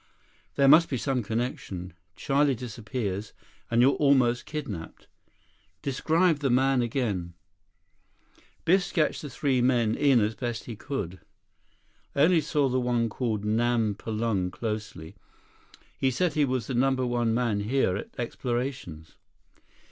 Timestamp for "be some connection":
0.89-1.93